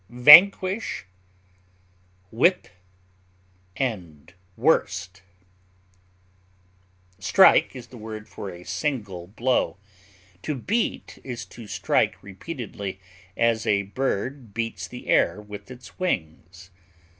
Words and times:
castigate, 0.09 1.03
flog, 2.31 2.67
smite, 4.71 5.21
Strike 7.19 7.75
is 7.75 7.87
the 7.89 7.97
word 7.97 8.27
for 8.27 8.49
a 8.49 8.63
single 8.63 9.27
blow; 9.27 9.77
to 10.41 10.55
beat 10.55 11.19
is 11.23 11.45
to 11.45 11.67
strike 11.67 12.23
repeatedly, 12.23 12.99
as 13.37 13.67
a 13.67 13.83
bird 13.83 14.55
beats 14.55 14.87
the 14.87 15.05
air 15.05 15.39
with 15.39 15.69
its 15.69 15.99
wings. 15.99 16.71